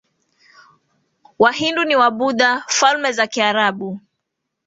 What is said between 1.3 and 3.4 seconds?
Wahindu ni Wabuddha nkFalme za